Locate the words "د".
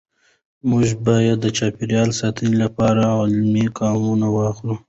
1.41-1.47